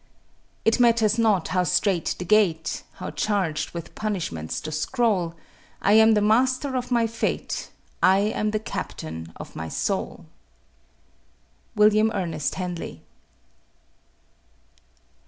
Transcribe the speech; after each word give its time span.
It 0.65 0.79
matters 0.79 1.19
not 1.19 1.49
how 1.49 1.63
strait 1.63 2.15
the 2.17 2.25
gate, 2.25 2.81
How 2.93 3.11
charged 3.11 3.69
with 3.69 3.93
punishments 3.93 4.59
the 4.59 4.71
scroll, 4.71 5.35
I 5.79 5.93
am 5.93 6.15
the 6.15 6.23
master 6.23 6.75
of 6.75 6.89
my 6.89 7.05
fate; 7.05 7.69
I 8.01 8.17
am 8.21 8.49
the 8.49 8.57
captain 8.57 9.31
of 9.35 9.55
my 9.55 9.69
soul. 9.69 10.25
WILLIAM 11.75 12.09
ERNEST 12.15 12.55
HENLEY. 12.55 13.03